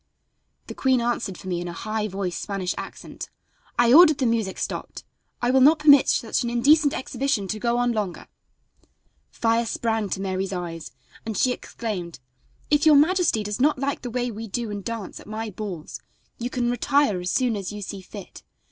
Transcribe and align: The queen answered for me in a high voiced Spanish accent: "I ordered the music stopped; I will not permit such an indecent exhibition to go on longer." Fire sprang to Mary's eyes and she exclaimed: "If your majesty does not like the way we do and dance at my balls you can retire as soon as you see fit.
The 0.65 0.73
queen 0.73 0.99
answered 0.99 1.37
for 1.37 1.47
me 1.47 1.61
in 1.61 1.67
a 1.67 1.73
high 1.73 2.07
voiced 2.07 2.41
Spanish 2.41 2.73
accent: 2.75 3.29
"I 3.77 3.93
ordered 3.93 4.17
the 4.17 4.25
music 4.25 4.57
stopped; 4.57 5.03
I 5.43 5.51
will 5.51 5.61
not 5.61 5.77
permit 5.77 6.09
such 6.09 6.41
an 6.41 6.49
indecent 6.49 6.91
exhibition 6.91 7.47
to 7.49 7.59
go 7.59 7.77
on 7.77 7.91
longer." 7.91 8.25
Fire 9.29 9.67
sprang 9.67 10.09
to 10.09 10.19
Mary's 10.19 10.53
eyes 10.53 10.89
and 11.23 11.37
she 11.37 11.51
exclaimed: 11.51 12.19
"If 12.71 12.83
your 12.87 12.95
majesty 12.95 13.43
does 13.43 13.61
not 13.61 13.77
like 13.77 14.01
the 14.01 14.09
way 14.09 14.31
we 14.31 14.47
do 14.47 14.71
and 14.71 14.83
dance 14.83 15.19
at 15.19 15.27
my 15.27 15.51
balls 15.51 15.99
you 16.39 16.49
can 16.49 16.71
retire 16.71 17.21
as 17.21 17.29
soon 17.29 17.55
as 17.55 17.71
you 17.71 17.83
see 17.83 18.01
fit. 18.01 18.41